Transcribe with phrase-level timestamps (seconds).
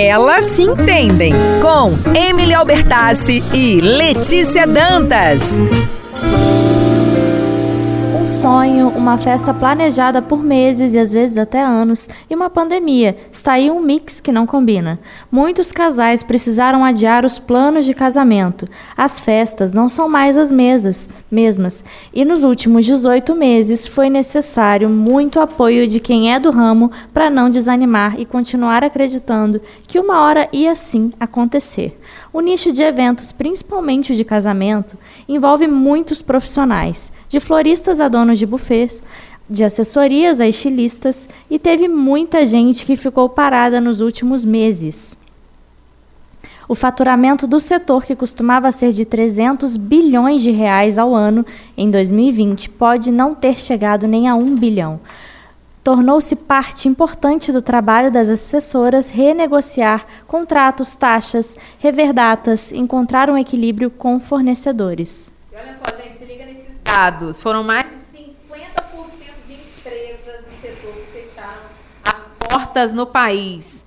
[0.00, 5.60] Elas se entendem com Emily Albertassi e Letícia Dantas
[8.40, 13.14] sonho, uma festa planejada por meses e às vezes até anos, e uma pandemia.
[13.30, 14.98] Está aí um mix que não combina.
[15.30, 18.66] Muitos casais precisaram adiar os planos de casamento.
[18.96, 21.84] As festas não são mais as mesas, mesmas,
[22.14, 27.28] e nos últimos 18 meses foi necessário muito apoio de quem é do ramo para
[27.28, 32.00] não desanimar e continuar acreditando que uma hora ia sim acontecer.
[32.32, 34.96] O nicho de eventos, principalmente de casamento,
[35.28, 39.02] envolve muitos profissionais, de floristas a donos de buffets,
[39.48, 45.18] de assessorias a estilistas, e teve muita gente que ficou parada nos últimos meses.
[46.68, 51.44] O faturamento do setor, que costumava ser de 300 bilhões de reais ao ano
[51.76, 55.00] em 2020, pode não ter chegado nem a 1 bilhão
[55.82, 63.90] tornou-se parte importante do trabalho das assessoras renegociar contratos, taxas, rever datas, encontrar um equilíbrio
[63.90, 65.30] com fornecedores.
[65.52, 67.40] E olha só, gente, se liga nesses dados.
[67.40, 68.26] Foram mais de 50%
[69.46, 71.62] de empresas do setor que fecharam
[72.04, 73.84] as portas no país.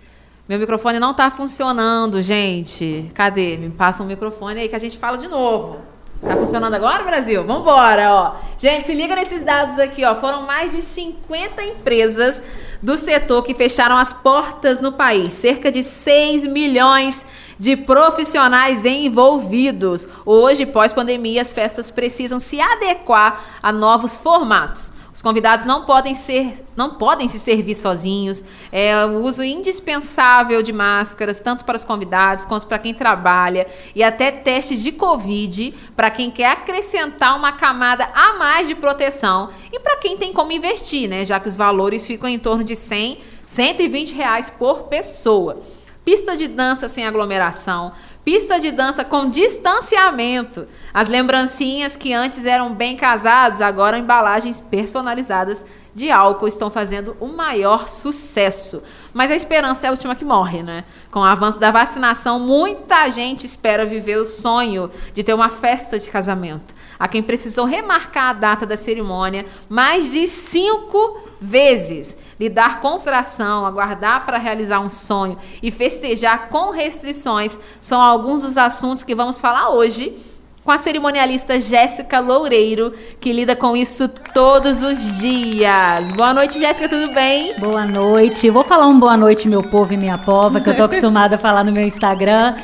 [0.49, 3.09] Meu microfone não está funcionando, gente.
[3.13, 3.55] Cadê?
[3.55, 5.79] Me passa um microfone aí que a gente fala de novo.
[6.21, 7.43] Tá funcionando agora, Brasil?
[7.45, 8.35] Vambora, ó.
[8.63, 10.15] Gente, se liga nesses dados aqui, ó.
[10.15, 12.41] Foram mais de 50 empresas
[12.81, 15.33] do setor que fecharam as portas no país.
[15.33, 17.25] Cerca de 6 milhões
[17.59, 20.07] de profissionais envolvidos.
[20.25, 24.92] Hoje, pós-pandemia, as festas precisam se adequar a novos formatos.
[25.23, 28.43] Os convidados não podem ser, não podem se servir sozinhos.
[28.69, 34.03] É o uso indispensável de máscaras, tanto para os convidados quanto para quem trabalha, e
[34.03, 39.79] até testes de Covid para quem quer acrescentar uma camada a mais de proteção e
[39.79, 41.23] para quem tem como investir, né?
[41.23, 45.57] Já que os valores ficam em torno de 100, 120 reais por pessoa.
[46.03, 50.67] Pista de dança sem aglomeração, pista de dança com distanciamento.
[50.93, 57.27] As lembrancinhas que antes eram bem casados, agora embalagens personalizadas de álcool estão fazendo o
[57.27, 58.81] maior sucesso.
[59.13, 60.83] Mas a esperança é a última que morre, né?
[61.11, 65.99] Com o avanço da vacinação, muita gente espera viver o sonho de ter uma festa
[65.99, 66.73] de casamento.
[66.97, 73.65] Há quem precisou remarcar a data da cerimônia mais de cinco vezes lidar com fração,
[73.65, 79.39] aguardar para realizar um sonho e festejar com restrições são alguns dos assuntos que vamos
[79.39, 80.13] falar hoje
[80.63, 86.11] com a cerimonialista Jéssica Loureiro, que lida com isso todos os dias.
[86.11, 87.57] Boa noite, Jéssica, tudo bem?
[87.59, 88.49] Boa noite.
[88.49, 91.37] Vou falar um boa noite, meu povo e minha pova, que eu tô acostumada a
[91.37, 92.55] falar no meu Instagram.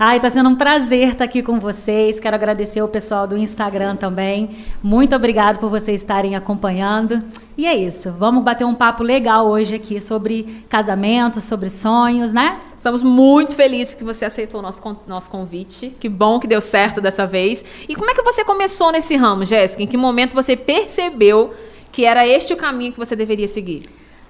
[0.00, 2.20] Ai, tá sendo um prazer estar aqui com vocês.
[2.20, 4.56] Quero agradecer o pessoal do Instagram também.
[4.80, 7.20] Muito obrigado por vocês estarem acompanhando.
[7.56, 8.12] E é isso.
[8.12, 12.60] Vamos bater um papo legal hoje aqui sobre casamento, sobre sonhos, né?
[12.76, 15.92] Estamos muito felizes que você aceitou o nosso, nosso convite.
[15.98, 17.64] Que bom que deu certo dessa vez.
[17.88, 19.82] E como é que você começou nesse ramo, Jéssica?
[19.82, 21.52] Em que momento você percebeu
[21.90, 23.82] que era este o caminho que você deveria seguir?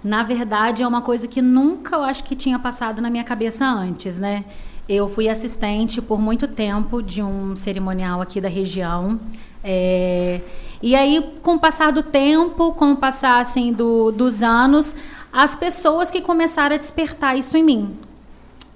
[0.02, 3.66] Na verdade, é uma coisa que nunca eu acho que tinha passado na minha cabeça
[3.66, 4.46] antes, né?
[4.88, 9.20] Eu fui assistente por muito tempo de um cerimonial aqui da região.
[9.62, 10.40] É,
[10.82, 14.94] e aí, com o passar do tempo, com o passar assim, do, dos anos,
[15.30, 17.98] as pessoas que começaram a despertar isso em mim.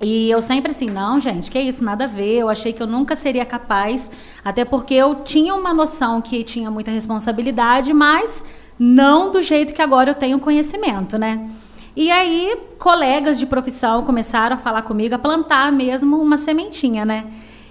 [0.02, 2.40] E eu sempre assim, não, gente, que isso, nada a ver.
[2.40, 4.10] Eu achei que eu nunca seria capaz,
[4.44, 8.44] até porque eu tinha uma noção que tinha muita responsabilidade, mas
[8.78, 11.48] não do jeito que agora eu tenho conhecimento, né?
[11.94, 17.26] E aí, colegas de profissão começaram a falar comigo, a plantar mesmo uma sementinha, né?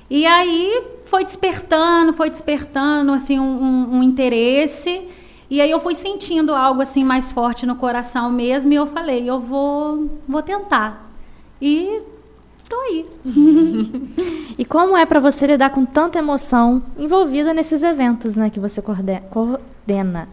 [0.09, 5.07] E aí foi despertando, foi despertando assim um, um, um, interesse.
[5.49, 9.29] E aí eu fui sentindo algo assim mais forte no coração mesmo e eu falei,
[9.29, 11.09] eu vou, vou tentar.
[11.61, 12.01] E
[12.69, 13.05] tô aí.
[14.57, 18.81] e como é para você lidar com tanta emoção envolvida nesses eventos, né, que você
[18.81, 20.27] coordena?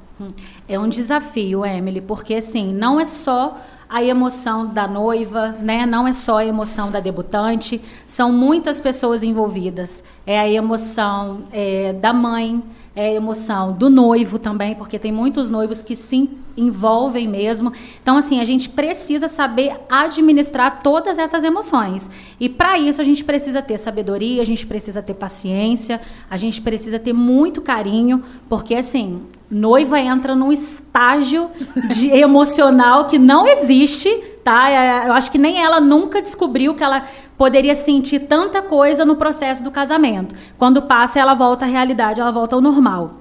[0.68, 5.86] É um desafio, Emily, porque assim, não é só a emoção da noiva, né?
[5.86, 10.04] Não é só a emoção da debutante, são muitas pessoas envolvidas.
[10.26, 12.62] É a emoção é, da mãe,
[12.94, 17.72] é a emoção do noivo também, porque tem muitos noivos que se envolvem mesmo.
[18.02, 22.10] Então, assim, a gente precisa saber administrar todas essas emoções.
[22.38, 26.60] E para isso a gente precisa ter sabedoria, a gente precisa ter paciência, a gente
[26.60, 31.50] precisa ter muito carinho, porque assim, noiva entra num estágio
[31.94, 34.08] de emocional que não existe,
[34.44, 34.70] tá?
[34.70, 37.04] É, eu acho que nem ela nunca descobriu que ela
[37.36, 40.34] poderia sentir tanta coisa no processo do casamento.
[40.58, 43.17] Quando passa, ela volta à realidade, ela volta ao normal.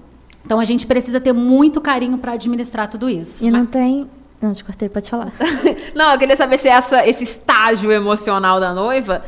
[0.47, 3.45] Então a gente precisa ter muito carinho para administrar tudo isso.
[3.45, 4.09] E não tem
[4.41, 5.33] Não, te cortei, pode falar.
[5.93, 9.21] Não, eu queria saber se essa, esse estágio emocional da noiva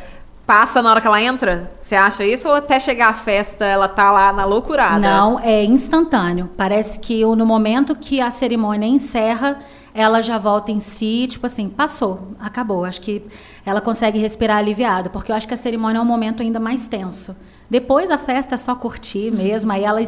[0.48, 1.72] passa na hora que ela entra?
[1.82, 2.48] Você acha isso?
[2.48, 4.98] Ou até chegar à festa ela tá lá na loucurada?
[4.98, 6.50] Não, é instantâneo.
[6.56, 9.60] Parece que no momento que a cerimônia encerra,
[9.94, 12.86] ela já volta em si, tipo assim, passou, acabou.
[12.86, 13.22] Acho que
[13.66, 16.88] ela consegue respirar aliviada, porque eu acho que a cerimônia é um momento ainda mais
[16.88, 17.36] tenso.
[17.70, 19.72] Depois a festa é só curtir mesmo.
[19.72, 20.02] Aí ela.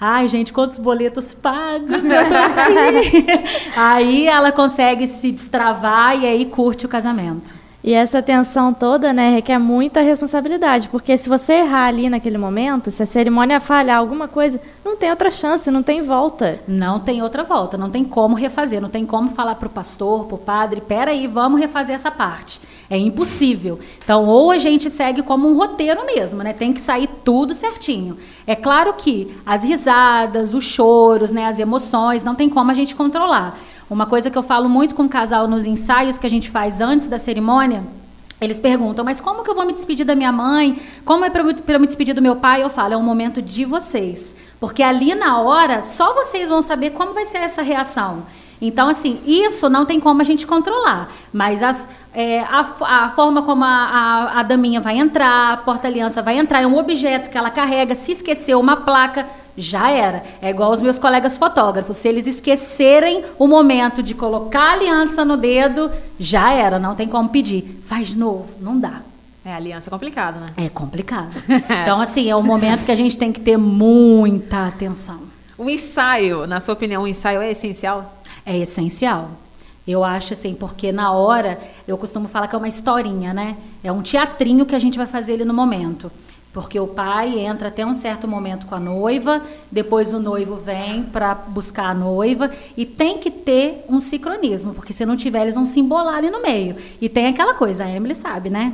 [0.00, 3.26] Ai, gente, quantos boletos pagos eu tô aqui.
[3.76, 7.54] aí ela consegue se destravar e aí curte o casamento.
[7.86, 12.90] E essa tensão toda, né, requer muita responsabilidade, porque se você errar ali naquele momento,
[12.90, 16.60] se a cerimônia falhar alguma coisa, não tem outra chance, não tem volta.
[16.66, 20.24] Não tem outra volta, não tem como refazer, não tem como falar para o pastor,
[20.24, 22.58] para o padre, peraí, vamos refazer essa parte.
[22.88, 23.78] É impossível.
[24.02, 26.54] Então, ou a gente segue como um roteiro mesmo, né?
[26.54, 28.16] Tem que sair tudo certinho.
[28.46, 32.94] É claro que as risadas, os choros, né, as emoções, não tem como a gente
[32.94, 33.58] controlar.
[33.88, 36.80] Uma coisa que eu falo muito com o casal nos ensaios que a gente faz
[36.80, 37.84] antes da cerimônia,
[38.40, 40.80] eles perguntam, mas como que eu vou me despedir da minha mãe?
[41.04, 42.62] Como é para eu me despedir do meu pai?
[42.62, 44.34] Eu falo, é um momento de vocês.
[44.58, 48.24] Porque ali na hora, só vocês vão saber como vai ser essa reação.
[48.60, 51.10] Então, assim, isso não tem como a gente controlar.
[51.32, 56.22] Mas as, é, a, a, forma como a, a, a daminha vai entrar, a porta-aliança
[56.22, 60.22] vai entrar, é um objeto que ela carrega, se esqueceu uma placa, já era.
[60.40, 61.96] É igual os meus colegas fotógrafos.
[61.96, 66.78] Se eles esquecerem o momento de colocar a aliança no dedo, já era.
[66.78, 67.80] Não tem como pedir.
[67.84, 68.46] Faz de novo.
[68.60, 69.02] Não dá.
[69.44, 70.46] É, aliança é complicado, né?
[70.56, 71.34] É complicado.
[71.82, 75.20] então, assim, é um momento que a gente tem que ter muita atenção.
[75.58, 78.18] O ensaio, na sua opinião, o ensaio é essencial?
[78.44, 79.30] É essencial.
[79.86, 83.56] Eu acho assim, porque na hora, eu costumo falar que é uma historinha, né?
[83.82, 86.10] É um teatrinho que a gente vai fazer ali no momento.
[86.54, 89.42] Porque o pai entra até um certo momento com a noiva,
[89.72, 94.92] depois o noivo vem para buscar a noiva e tem que ter um sincronismo, porque
[94.92, 96.76] se não tiver, eles vão se embolar ali no meio.
[97.00, 98.72] E tem aquela coisa, a Emily sabe, né?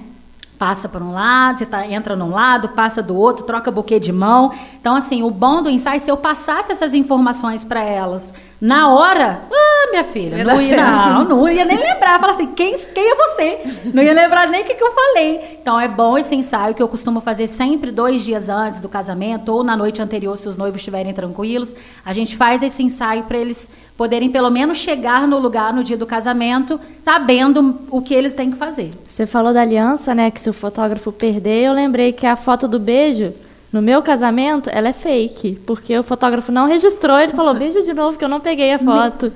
[0.58, 4.12] Passa para um lado, você tá, entra num lado, passa do outro, troca buquê de
[4.12, 4.52] mão.
[4.78, 9.40] Então, assim, o bom do ensaio, se eu passasse essas informações para elas na hora,
[9.86, 12.20] ah, minha filha, não ia, não, não ia nem lembrar.
[12.20, 13.58] Fala assim, quem, quem é você?
[13.92, 15.58] Não ia lembrar nem o que, que eu falei.
[15.60, 19.52] Então, é bom esse ensaio que eu costumo fazer sempre dois dias antes do casamento
[19.52, 21.74] ou na noite anterior, se os noivos estiverem tranquilos.
[22.04, 25.96] A gente faz esse ensaio para eles poderem pelo menos chegar no lugar no dia
[25.96, 28.90] do casamento, sabendo o que eles têm que fazer.
[29.06, 30.30] Você falou da aliança, né?
[30.30, 33.34] Que se o fotógrafo perder, eu lembrei que a foto do beijo
[33.72, 37.94] no meu casamento, ela é fake, porque o fotógrafo não registrou, ele falou, beija de
[37.94, 39.32] novo que eu não peguei a foto.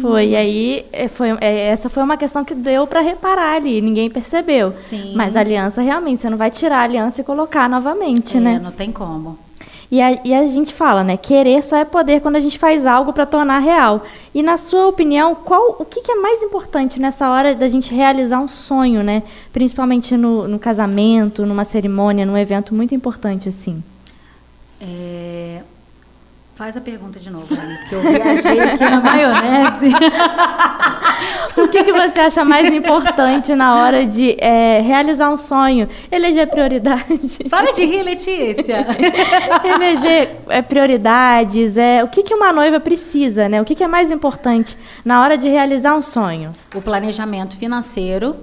[0.00, 3.80] Foi, e aí é, foi, é, essa foi uma questão que deu para reparar ali,
[3.80, 4.72] ninguém percebeu.
[4.72, 5.14] Sim.
[5.14, 8.60] Mas a aliança, realmente, você não vai tirar a aliança e colocar novamente, é, né?
[8.62, 9.38] Não tem como.
[9.92, 11.18] E a, e a, gente fala, né?
[11.18, 14.02] Querer só é poder quando a gente faz algo para tornar real.
[14.34, 17.94] E na sua opinião, qual o que, que, é mais importante nessa hora da gente
[17.94, 19.22] realizar um sonho, né?
[19.52, 23.84] Principalmente no, no casamento, numa cerimônia, num evento muito importante assim.
[24.80, 25.60] É,
[26.62, 29.90] Faz a pergunta de novo, Dani, porque eu viajei aqui na maionese.
[31.58, 35.88] o que, que você acha mais importante na hora de é, realizar um sonho?
[36.08, 37.42] Eleger prioridade.
[37.50, 38.86] Para de rir, Letícia.
[39.64, 41.76] Eleger é, prioridades.
[41.76, 43.60] É, o que, que uma noiva precisa, né?
[43.60, 46.52] O que, que é mais importante na hora de realizar um sonho?
[46.76, 48.36] O planejamento financeiro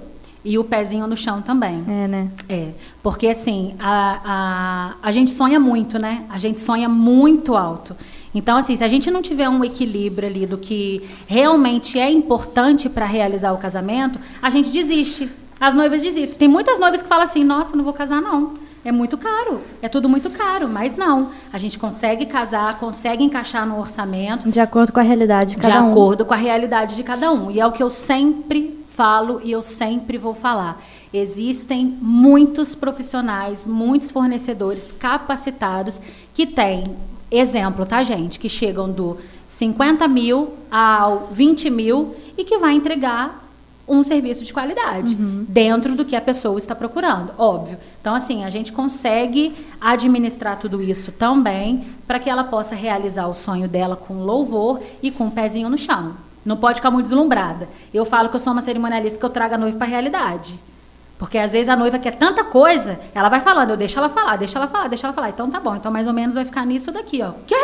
[0.44, 1.84] e o pezinho no chão também.
[1.86, 2.30] É, né?
[2.48, 2.68] É.
[3.02, 6.24] Porque, assim, a, a, a gente sonha muito, né?
[6.30, 7.94] A gente sonha muito alto.
[8.34, 12.88] Então, assim, se a gente não tiver um equilíbrio ali do que realmente é importante
[12.88, 15.28] para realizar o casamento, a gente desiste.
[15.60, 16.38] As noivas desistem.
[16.38, 18.54] Tem muitas noivas que falam assim: nossa, não vou casar, não.
[18.82, 21.30] É muito caro, é tudo muito caro, mas não.
[21.52, 24.50] A gente consegue casar, consegue encaixar no orçamento.
[24.50, 25.84] De acordo com a realidade de cada um.
[25.84, 27.50] De acordo com a realidade de cada um.
[27.50, 30.82] E é o que eu sempre falo e eu sempre vou falar.
[31.12, 36.00] Existem muitos profissionais, muitos fornecedores capacitados
[36.32, 36.96] que têm,
[37.30, 38.38] exemplo, tá, gente?
[38.38, 43.48] Que chegam do 50 mil ao 20 mil e que vai entregar
[43.90, 45.44] um serviço de qualidade uhum.
[45.48, 47.76] dentro do que a pessoa está procurando, óbvio.
[48.00, 53.34] Então, assim, a gente consegue administrar tudo isso também para que ela possa realizar o
[53.34, 56.14] sonho dela com louvor e com o um pezinho no chão.
[56.44, 57.68] Não pode ficar muito deslumbrada.
[57.92, 60.58] Eu falo que eu sou uma cerimonialista que eu trago a noiva para a realidade.
[61.20, 64.36] Porque às vezes a noiva quer tanta coisa, ela vai falando, eu deixo ela falar,
[64.36, 65.28] deixa ela falar, deixa ela falar.
[65.28, 67.32] Então tá bom, então mais ou menos vai ficar nisso daqui, ó.
[67.46, 67.54] Quê?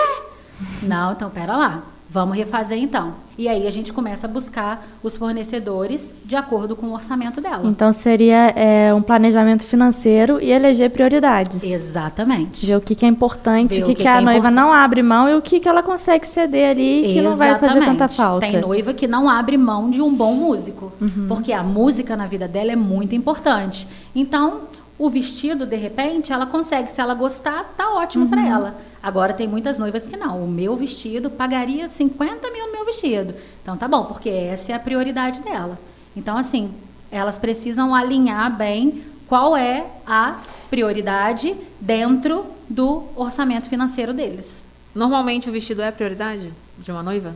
[0.82, 1.82] Não, então pera lá.
[2.08, 3.14] Vamos refazer então.
[3.36, 7.62] E aí a gente começa a buscar os fornecedores de acordo com o orçamento dela.
[7.68, 11.62] Então seria é, um planejamento financeiro e eleger prioridades.
[11.64, 12.64] Exatamente.
[12.64, 14.54] Ver o que, que é importante, Ver o que, que, a é noiva importante.
[14.54, 17.74] não abre mão e o que, que ela consegue ceder ali que não vai fazer
[17.80, 18.16] tanta Exatamente.
[18.16, 18.46] falta.
[18.46, 21.26] Tem noiva que não abre mão de um bom músico, Uhum.
[21.28, 23.86] porque a música na vida dela é muito importante.
[24.14, 24.60] Então,
[24.98, 28.30] o vestido, de repente, ela consegue, se ela gostar, tá ótimo Uhum.
[28.30, 28.74] para ela.
[29.06, 30.42] Agora tem muitas noivas que não.
[30.42, 33.36] O meu vestido pagaria 50 mil no meu vestido.
[33.62, 35.78] Então tá bom, porque essa é a prioridade dela.
[36.16, 36.74] Então, assim,
[37.08, 40.34] elas precisam alinhar bem qual é a
[40.68, 44.64] prioridade dentro do orçamento financeiro deles.
[44.92, 47.32] Normalmente o vestido é a prioridade de uma noiva?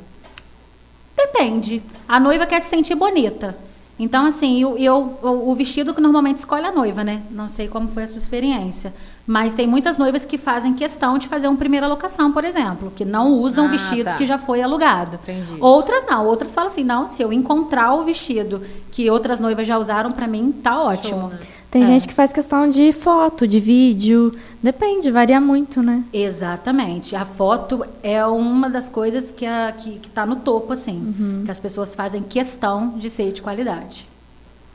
[1.16, 1.84] Depende.
[2.08, 3.56] A noiva quer se sentir bonita.
[4.02, 7.20] Então, assim, eu, eu- o, vestido que normalmente escolhe a noiva, né?
[7.30, 8.94] Não sei como foi a sua experiência.
[9.26, 13.04] Mas tem muitas noivas que fazem questão de fazer uma primeira locação, por exemplo, que
[13.04, 14.18] não usam Ah, vestidos tá.
[14.18, 15.18] que já foi alugado.
[15.22, 15.58] Entendi.
[15.60, 16.26] Outras não.
[16.26, 20.26] Outras falam assim, não, se eu encontrar o vestido que outras noivas já usaram, pra
[20.26, 21.28] mim, tá ótimo.
[21.28, 21.38] né?
[21.70, 21.86] Tem É.
[21.86, 24.32] gente que faz questão de foto, de vídeo.
[24.62, 26.02] Depende, varia muito, né?
[26.12, 27.14] Exatamente.
[27.14, 31.14] A foto é uma das coisas que a, que, que tá no topo, assim.
[31.16, 31.42] Uhum.
[31.44, 34.06] Que as pessoas fazem questão de ser de qualidade.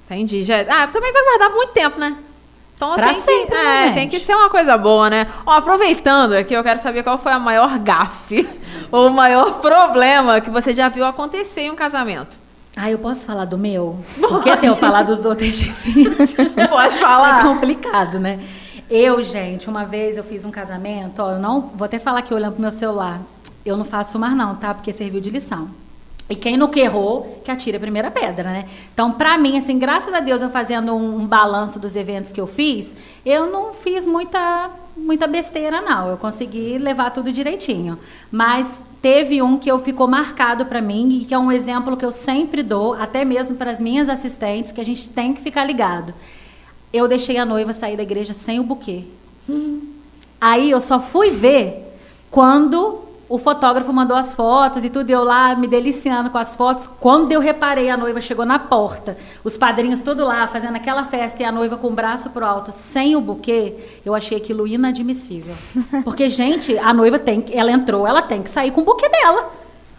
[0.05, 0.73] Entendi, Jéssica.
[0.83, 2.15] Ah, também vai guardar muito tempo, né?
[2.75, 3.93] Então Pra tem sempre, que, né, é, gente?
[3.95, 5.27] tem que ser uma coisa boa, né?
[5.45, 8.47] Ó, aproveitando aqui, eu quero saber qual foi a maior gafe
[8.91, 12.37] ou o maior problema que você já viu acontecer em um casamento.
[12.75, 13.97] Ah, eu posso falar do meu?
[14.19, 16.49] Porque assim, eu falar dos outros é difícil.
[16.69, 17.43] Pode É falar.
[17.43, 18.39] complicado, né?
[18.89, 22.33] Eu, gente, uma vez eu fiz um casamento, ó, eu não vou até falar aqui
[22.33, 23.21] olhando pro meu celular.
[23.65, 24.73] Eu não faço mais não, tá?
[24.73, 25.69] Porque serviu de lição.
[26.27, 28.65] E quem nunca errou, que atire a primeira pedra, né?
[28.91, 32.41] Então, pra mim, assim, graças a Deus, eu fazendo um, um balanço dos eventos que
[32.41, 36.09] eu fiz, eu não fiz muita, muita besteira, não.
[36.09, 37.99] Eu consegui levar tudo direitinho.
[38.31, 42.03] Mas teve um que eu ficou marcado pra mim e que é um exemplo que
[42.03, 45.63] eu sempre dou, até mesmo para as minhas assistentes, que a gente tem que ficar
[45.63, 46.11] ligado.
[46.91, 49.03] Eu deixei a noiva sair da igreja sem o buquê.
[50.41, 51.95] Aí eu só fui ver
[52.31, 56.87] quando o fotógrafo mandou as fotos e tudo, eu lá me deliciando com as fotos.
[56.99, 61.41] Quando eu reparei, a noiva chegou na porta, os padrinhos tudo lá fazendo aquela festa
[61.41, 65.55] e a noiva com o braço pro alto, sem o buquê, eu achei aquilo inadmissível.
[66.05, 69.09] Porque, gente, a noiva tem, que- ela entrou, ela tem que sair com o buquê
[69.09, 69.51] dela.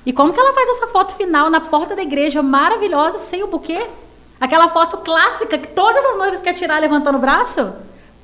[0.05, 3.49] E como que ela faz essa foto final na porta da igreja maravilhosa sem o
[3.49, 3.87] buquê?
[4.41, 7.73] Aquela foto clássica que todas as noivas querem tirar levantando o braço?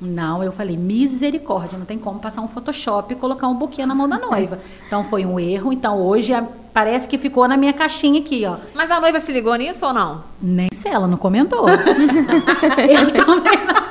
[0.05, 3.95] Não, eu falei, misericórdia, não tem como passar um Photoshop e colocar um buquê na
[3.95, 4.59] mão da noiva.
[4.89, 5.73] Então foi um erro.
[5.73, 6.45] Então hoje a-
[6.75, 8.57] parece que ficou na minha caixinha aqui, ó.
[8.75, 10.25] Mas a noiva se ligou nisso ou não?
[10.43, 11.65] Nem sei, ela não comentou.
[11.71, 13.83] eu, também não,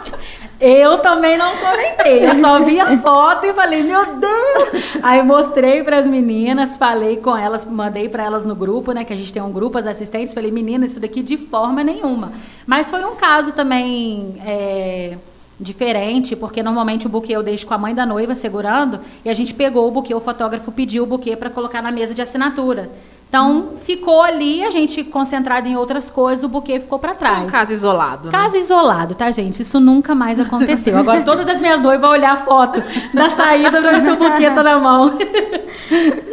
[0.60, 2.26] eu também não comentei.
[2.28, 4.84] Eu só vi a foto e falei, meu Deus!
[5.02, 9.04] Aí mostrei para as meninas, falei com elas, mandei para elas no grupo, né?
[9.04, 10.34] Que a gente tem um grupo, as assistentes.
[10.34, 12.34] Falei, meninas, isso daqui de forma nenhuma.
[12.68, 14.36] Mas foi um caso também.
[14.46, 15.18] é,
[15.62, 19.34] diferente, porque normalmente o buquê eu deixo com a mãe da noiva segurando, e a
[19.34, 22.90] gente pegou o buquê, o fotógrafo pediu o buquê para colocar na mesa de assinatura.
[23.30, 27.46] Então, ficou ali, a gente concentrado em outras coisas, o buquê ficou para trás.
[27.46, 28.26] um caso isolado.
[28.26, 28.32] né?
[28.32, 29.62] Caso isolado, tá, gente?
[29.62, 30.98] Isso nunca mais aconteceu.
[30.98, 34.18] Agora todas as minhas noivas vão olhar a foto da saída pra ver se o
[34.18, 35.18] buquê tá na mão.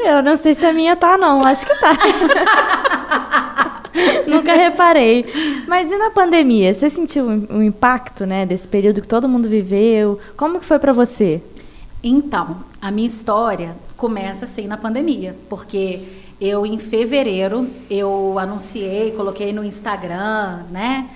[0.04, 1.46] Eu não sei se a minha tá, não.
[1.46, 1.92] Acho que tá.
[4.26, 5.24] Nunca reparei.
[5.66, 6.72] Mas e na pandemia?
[6.72, 10.18] Você sentiu o impacto, né, desse período que todo mundo viveu?
[10.36, 11.42] Como que foi pra você?
[12.02, 16.00] Então, a minha história começa assim na pandemia, porque
[16.40, 21.08] eu em fevereiro eu anunciei, coloquei no Instagram, né?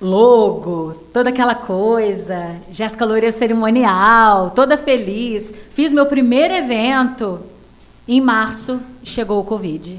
[0.00, 5.52] Logo, toda aquela coisa, Jéssica Loureiro cerimonial, toda feliz.
[5.70, 7.40] Fiz meu primeiro evento.
[8.06, 9.98] Em março chegou o Covid.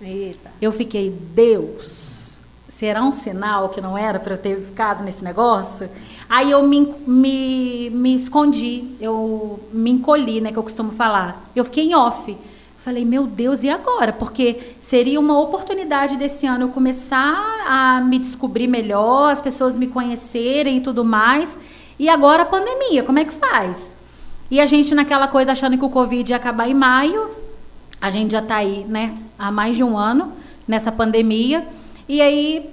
[0.00, 0.50] Eita.
[0.60, 2.38] Eu fiquei, Deus,
[2.68, 5.90] será um sinal que não era para eu ter ficado nesse negócio?
[6.28, 11.50] Aí eu me, me, me escondi, eu me encolhi, né, que eu costumo falar.
[11.56, 12.36] Eu fiquei em off.
[12.78, 14.12] Falei, meu Deus, e agora?
[14.12, 17.36] Porque seria uma oportunidade desse ano eu começar
[17.66, 21.58] a me descobrir melhor, as pessoas me conhecerem e tudo mais.
[21.98, 23.96] E agora a pandemia, como é que faz?
[24.50, 27.28] E a gente naquela coisa achando que o Covid ia acabar em maio,
[28.00, 30.32] a gente já está aí, né, há mais de um ano
[30.66, 31.66] nessa pandemia.
[32.08, 32.70] E aí,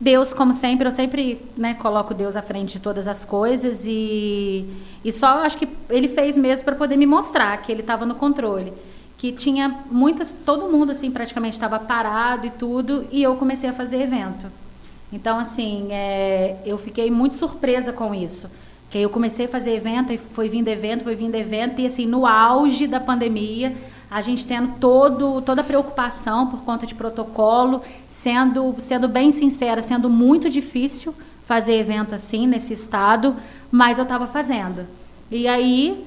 [0.00, 4.64] Deus, como sempre, eu sempre né, coloco Deus à frente de todas as coisas e,
[5.04, 8.14] e só acho que ele fez mesmo para poder me mostrar que ele estava no
[8.14, 8.72] controle.
[9.16, 13.72] Que tinha muitas, todo mundo assim praticamente estava parado e tudo, e eu comecei a
[13.72, 14.46] fazer evento.
[15.12, 18.48] Então, assim, é, eu fiquei muito surpresa com isso.
[18.90, 21.86] Que aí eu comecei a fazer evento, e foi vindo evento, foi vindo evento, e
[21.86, 23.76] assim, no auge da pandemia,
[24.10, 29.82] a gente tendo todo, toda a preocupação por conta de protocolo, sendo, sendo bem sincera,
[29.82, 31.14] sendo muito difícil
[31.44, 33.36] fazer evento assim, nesse estado,
[33.70, 34.86] mas eu estava fazendo.
[35.30, 36.06] E aí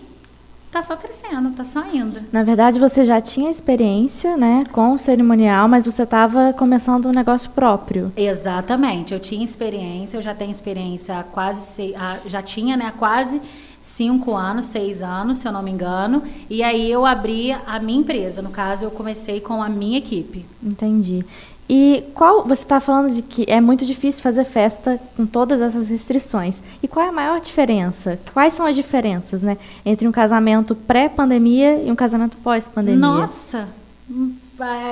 [0.72, 2.22] tá só crescendo, tá só indo.
[2.32, 7.12] Na verdade, você já tinha experiência, né, com o cerimonial, mas você estava começando um
[7.12, 8.12] negócio próprio.
[8.16, 9.14] Exatamente.
[9.14, 11.94] Eu tinha experiência, eu já tenho experiência há quase seis,
[12.26, 13.42] já tinha, né, quase
[13.82, 16.24] cinco anos, seis anos, se eu não me engano.
[16.50, 18.42] E aí eu abri a minha empresa.
[18.42, 20.46] No caso, eu comecei com a minha equipe.
[20.64, 21.26] Entendi.
[21.74, 25.88] E qual você está falando de que é muito difícil fazer festa com todas essas
[25.88, 26.62] restrições?
[26.84, 28.20] E qual é a maior diferença?
[28.34, 33.00] Quais são as diferenças, né, entre um casamento pré-pandemia e um casamento pós-pandemia?
[33.00, 33.70] Nossa,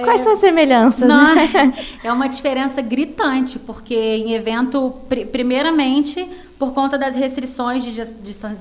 [0.06, 1.08] Quais são as semelhanças?
[1.08, 1.74] Não, né?
[2.02, 4.94] É uma diferença gritante, porque em evento,
[5.34, 7.92] primeiramente, por conta das restrições de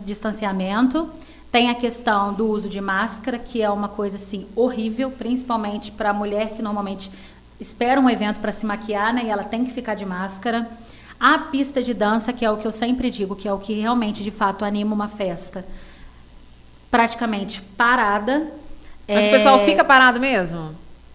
[0.05, 1.09] distanciamento,
[1.51, 6.11] tem a questão do uso de máscara, que é uma coisa assim horrível, principalmente para
[6.11, 7.11] a mulher que normalmente
[7.61, 9.25] espera um evento para se maquiar, né?
[9.25, 10.69] E ela tem que ficar de máscara.
[11.19, 13.81] A pista de dança, que é o que eu sempre digo, que é o que
[13.81, 15.65] realmente de fato anima uma festa,
[16.91, 18.47] praticamente parada.
[19.07, 19.29] Mas é...
[19.29, 20.75] o pessoal fica parado mesmo?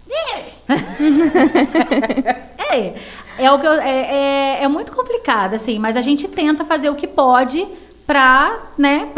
[0.09, 0.51] É.
[2.75, 2.93] é.
[3.37, 6.89] É, o que eu, é, é, é, muito complicado, assim, mas a gente tenta fazer
[6.89, 7.67] o que pode
[8.05, 9.09] para né,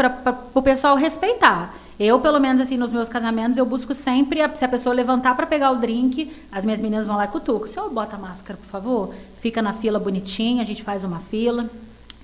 [0.54, 1.74] o pessoal respeitar.
[1.98, 5.46] Eu, pelo menos, assim, nos meus casamentos, eu busco sempre, se a pessoa levantar para
[5.46, 7.68] pegar o drink, as minhas meninas vão lá e cutucam.
[7.68, 9.14] Senhor, bota a máscara, por favor.
[9.36, 11.70] Fica na fila bonitinha, a gente faz uma fila.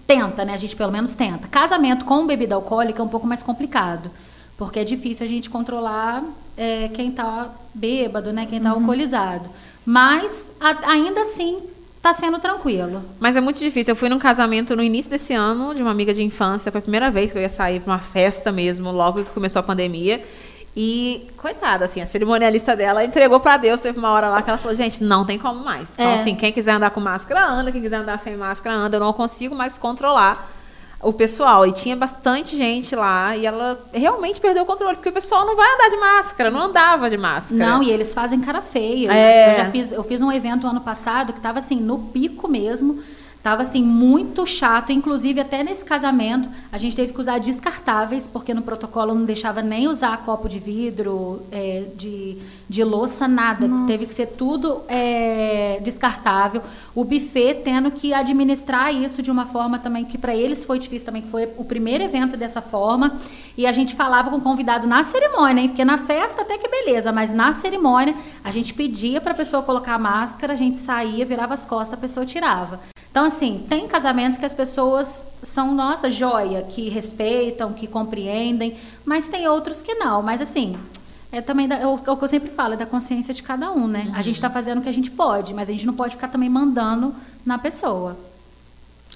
[0.06, 0.52] Tenta, né?
[0.52, 1.48] A gente pelo menos tenta.
[1.48, 4.10] Casamento com bebida alcoólica é um pouco mais complicado.
[4.58, 6.22] Porque é difícil a gente controlar
[6.54, 8.44] é, quem está bêbado, né?
[8.44, 8.80] Quem está uhum.
[8.80, 9.48] alcoolizado.
[9.86, 11.60] Mas, a, ainda assim,
[12.02, 13.04] está sendo tranquilo.
[13.20, 13.92] Mas é muito difícil.
[13.92, 16.72] Eu fui num casamento no início desse ano de uma amiga de infância.
[16.72, 19.60] Foi a primeira vez que eu ia sair para uma festa mesmo, logo que começou
[19.60, 20.20] a pandemia.
[20.74, 23.80] E, coitada, assim, a cerimonialista dela entregou para Deus.
[23.80, 25.92] Teve uma hora lá que ela falou: gente, não tem como mais.
[25.92, 26.14] Então, é.
[26.14, 27.70] assim, quem quiser andar com máscara, anda.
[27.70, 28.96] Quem quiser andar sem máscara, anda.
[28.96, 30.50] Eu não consigo mais controlar
[31.02, 31.66] o pessoal.
[31.66, 35.56] E tinha bastante gente lá e ela realmente perdeu o controle, porque o pessoal não
[35.56, 37.66] vai andar de máscara, não andava de máscara.
[37.66, 39.12] Não, e eles fazem cara feia.
[39.12, 39.50] É.
[39.50, 43.02] Eu já fiz, eu fiz um evento ano passado que estava assim, no pico mesmo.
[43.42, 48.54] Tava assim muito chato, inclusive até nesse casamento a gente teve que usar descartáveis porque
[48.54, 53.66] no protocolo não deixava nem usar copo de vidro, é, de, de louça, nada.
[53.66, 53.86] Nossa.
[53.88, 56.62] Teve que ser tudo é, descartável.
[56.94, 61.06] O buffet tendo que administrar isso de uma forma também que para eles foi difícil
[61.06, 63.16] também, que foi o primeiro evento dessa forma.
[63.56, 65.68] E a gente falava com o convidado na cerimônia, hein?
[65.68, 69.64] porque na festa até que beleza, mas na cerimônia a gente pedia para a pessoa
[69.64, 72.78] colocar a máscara, a gente saía, virava as costas, a pessoa tirava.
[73.12, 79.28] Então, assim, tem casamentos que as pessoas são, nossa, joia, que respeitam, que compreendem, mas
[79.28, 80.22] tem outros que não.
[80.22, 80.78] Mas, assim,
[81.32, 83.72] é também da, é o, é que eu sempre falo, é da consciência de cada
[83.72, 84.04] um, né?
[84.08, 84.14] Uhum.
[84.14, 86.28] A gente está fazendo o que a gente pode, mas a gente não pode ficar
[86.28, 87.14] também mandando
[87.44, 88.16] na pessoa.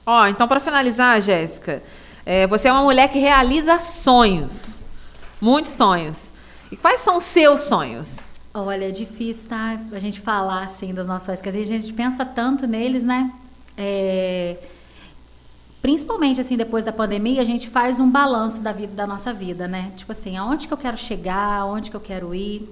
[0.05, 1.83] Ó, oh, então, para finalizar, Jéssica,
[2.25, 4.79] é, você é uma mulher que realiza sonhos,
[5.41, 6.33] muitos sonhos.
[6.73, 8.19] E quais são os seus sonhos?
[8.53, 9.79] Olha, é difícil, tá?
[9.93, 13.31] A gente falar assim dos nossos sonhos, porque a gente pensa tanto neles, né?
[13.77, 14.57] É,
[15.83, 19.69] principalmente assim depois da pandemia, a gente faz um balanço da vida da nossa vida,
[19.69, 19.93] né?
[19.97, 22.69] Tipo assim, aonde que eu quero chegar, aonde que eu quero ir.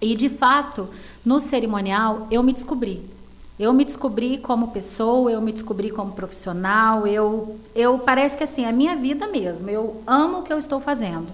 [0.00, 0.88] E de fato,
[1.24, 3.04] no cerimonial, eu me descobri.
[3.58, 8.64] Eu me descobri como pessoa, eu me descobri como profissional, eu, eu parece que assim,
[8.64, 9.68] é a minha vida mesmo.
[9.68, 11.26] Eu amo o que eu estou fazendo.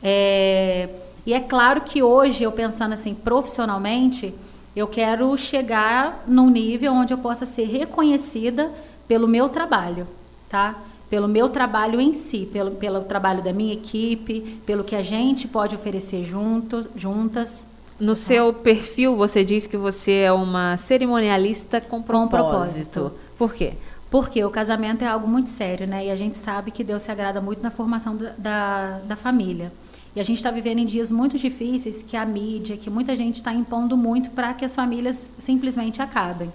[0.00, 0.88] É,
[1.26, 4.32] e é claro que hoje, eu pensando assim, profissionalmente,
[4.76, 8.70] eu quero chegar num nível onde eu possa ser reconhecida
[9.08, 10.06] pelo meu trabalho,
[10.50, 10.78] tá?
[11.08, 15.48] Pelo meu trabalho em si, pelo, pelo trabalho da minha equipe, pelo que a gente
[15.48, 17.64] pode oferecer junto, juntas.
[17.98, 18.16] No tá?
[18.16, 22.28] seu perfil, você diz que você é uma cerimonialista com propósito.
[22.28, 23.12] Com propósito.
[23.38, 23.74] Por quê?
[24.16, 26.06] Porque o casamento é algo muito sério, né?
[26.06, 29.70] E a gente sabe que Deus se agrada muito na formação da, da, família.
[30.14, 33.34] E a gente está vivendo em dias muito difíceis que a mídia, que muita gente
[33.34, 36.50] está impondo muito para que as famílias simplesmente acabem.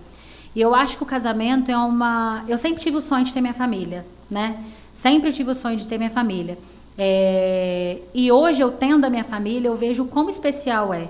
[0.55, 2.43] E eu acho que o casamento é uma.
[2.47, 4.63] Eu sempre tive o sonho de ter minha família, né?
[4.95, 6.57] Sempre tive o sonho de ter minha família.
[6.97, 7.99] É...
[8.11, 11.09] E hoje eu tendo a minha família, eu vejo como especial é.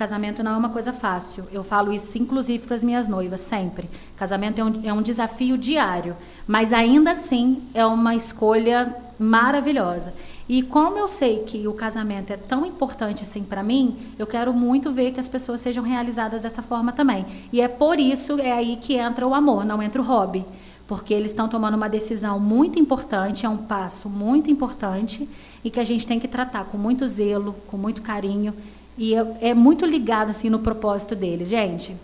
[0.00, 1.44] Casamento não é uma coisa fácil.
[1.52, 3.86] Eu falo isso inclusive para as minhas noivas, sempre.
[4.16, 10.14] Casamento é um, é um desafio diário, mas ainda assim é uma escolha maravilhosa.
[10.48, 14.54] E como eu sei que o casamento é tão importante assim para mim, eu quero
[14.54, 17.26] muito ver que as pessoas sejam realizadas dessa forma também.
[17.52, 20.46] E é por isso é aí que entra o amor, não entra o hobby.
[20.88, 25.28] porque eles estão tomando uma decisão muito importante, é um passo muito importante
[25.62, 28.52] e que a gente tem que tratar com muito zelo, com muito carinho
[28.96, 31.96] e é, é muito ligado assim no propósito deles, gente.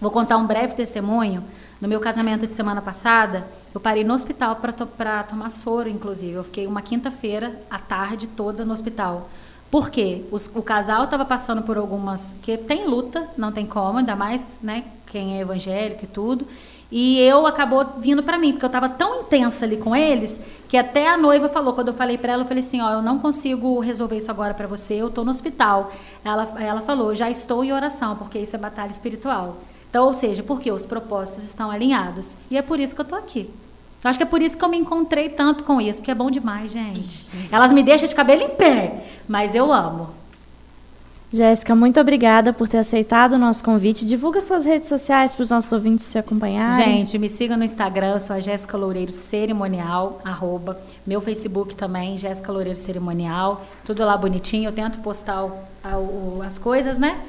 [0.00, 1.42] Vou contar um breve testemunho.
[1.80, 4.88] No meu casamento de semana passada, eu parei no hospital para to
[5.28, 6.32] tomar soro, inclusive.
[6.32, 9.28] Eu fiquei uma quinta-feira, a tarde toda no hospital.
[9.70, 10.24] Por quê?
[10.30, 12.34] Os, o casal estava passando por algumas.
[12.42, 16.46] que tem luta, não tem como, ainda mais né, quem é evangélico e tudo.
[16.90, 20.76] E eu acabou vindo para mim, porque eu estava tão intensa ali com eles, que
[20.76, 23.18] até a noiva falou, quando eu falei para ela, eu falei assim, ó, eu não
[23.18, 25.92] consigo resolver isso agora para você, eu estou no hospital.
[26.24, 29.56] Ela, ela falou, já estou em oração, porque isso é batalha espiritual.
[29.90, 32.34] Então, ou seja, porque os propósitos estão alinhados.
[32.50, 33.50] E é por isso que eu estou aqui.
[34.02, 36.14] Eu acho que é por isso que eu me encontrei tanto com isso, porque é
[36.14, 37.26] bom demais, gente.
[37.50, 40.10] Elas me deixam de cabelo em pé, mas eu amo.
[41.30, 44.06] Jéssica, muito obrigada por ter aceitado o nosso convite.
[44.06, 46.98] Divulga suas redes sociais para os nossos ouvintes te acompanharem.
[46.98, 50.80] Gente, me siga no Instagram, sou a Jéssica Loureiro Cerimonial, arroba.
[51.06, 53.62] Meu Facebook também, Jéssica Loureiro Cerimonial.
[53.84, 54.68] Tudo lá bonitinho.
[54.68, 55.52] Eu tento postar o,
[55.84, 57.20] o, as coisas, né?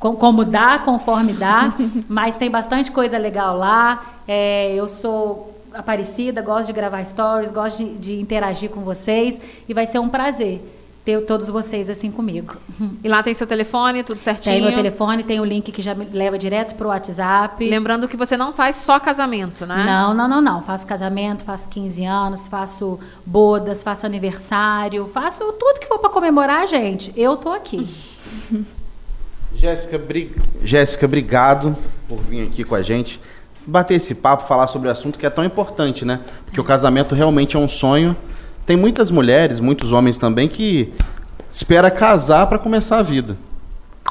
[0.00, 1.72] como dá, conforme dá.
[2.08, 4.04] mas tem bastante coisa legal lá.
[4.26, 9.40] É, eu sou aparecida, gosto de gravar stories, gosto de, de interagir com vocês.
[9.68, 10.60] E vai ser um prazer
[11.04, 12.56] ter todos vocês assim comigo.
[13.02, 14.54] E lá tem seu telefone, tudo certinho?
[14.54, 17.68] Tem meu telefone, tem o link que já me leva direto para o WhatsApp.
[17.68, 19.84] Lembrando que você não faz só casamento, né?
[19.84, 20.62] Não, não, não, não.
[20.62, 26.66] Faço casamento, faço 15 anos, faço bodas, faço aniversário, faço tudo que for para comemorar,
[26.66, 27.12] gente.
[27.14, 27.86] Eu tô aqui.
[29.54, 30.34] Jéssica, bri...
[30.62, 31.76] Jéssica, obrigado
[32.08, 33.20] por vir aqui com a gente.
[33.66, 36.20] Bater esse papo, falar sobre o assunto que é tão importante, né?
[36.46, 38.16] Porque o casamento realmente é um sonho
[38.66, 40.92] tem muitas mulheres, muitos homens também que
[41.50, 43.36] espera casar para começar a vida.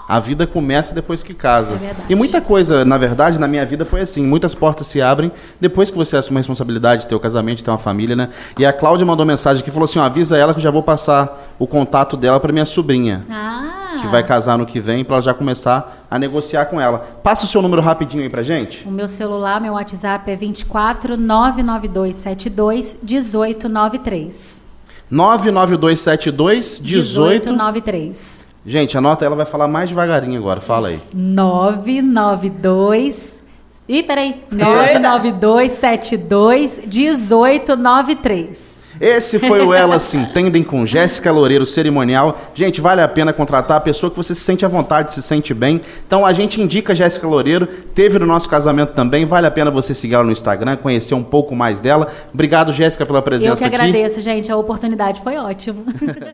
[0.08, 1.76] A vida começa depois que casa.
[1.76, 4.22] É e muita coisa, na verdade, na minha vida foi assim.
[4.24, 7.64] Muitas portas se abrem depois que você assume a responsabilidade de ter o casamento, de
[7.64, 8.30] ter uma família, né?
[8.60, 10.84] E a Cláudia mandou mensagem aqui, falou assim, ó, avisa ela que eu já vou
[10.84, 13.24] passar o contato dela para minha sobrinha.
[13.30, 13.83] Ah.
[14.04, 17.00] Que vai casar no que vem, para já começar a negociar com ela.
[17.24, 18.86] Passa o seu número rapidinho aí pra gente.
[18.88, 24.62] O meu celular, meu WhatsApp é 24 99272 1893.
[25.10, 28.46] 99272 1893.
[28.66, 30.62] Gente, anota, ela vai falar mais devagarinho agora.
[30.62, 31.00] Fala aí.
[31.14, 33.40] 992.
[33.88, 34.42] Ih, peraí.
[34.52, 38.83] 99272 1893.
[39.04, 42.40] Esse foi o Ela Se Entendem com Jéssica Loureiro Cerimonial.
[42.54, 45.54] Gente, vale a pena contratar a pessoa que você se sente à vontade, se sente
[45.54, 45.82] bem.
[46.08, 49.26] Então a gente indica Jéssica Loureiro, teve no nosso casamento também.
[49.26, 52.08] Vale a pena você seguir ela no Instagram, conhecer um pouco mais dela.
[52.34, 53.66] Obrigado, Jéssica, pela presença aqui.
[53.66, 54.22] Eu que agradeço, aqui.
[54.22, 54.50] gente.
[54.50, 55.84] A oportunidade foi ótima.